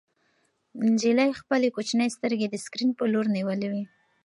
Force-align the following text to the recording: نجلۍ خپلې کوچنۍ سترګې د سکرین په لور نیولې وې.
نجلۍ 0.89 1.31
خپلې 1.41 1.67
کوچنۍ 1.75 2.09
سترګې 2.15 2.47
د 2.49 2.55
سکرین 2.65 2.91
په 2.99 3.03
لور 3.11 3.25
نیولې 3.35 3.67
وې. 3.71 3.83